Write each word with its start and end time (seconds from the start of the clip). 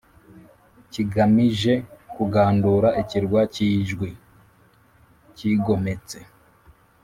kigamije 0.91 1.73
kugandura 2.15 2.87
ikirwa 3.01 3.39
cyi 3.53 3.67
jwi 3.87 4.09
kigometse. 5.37 6.19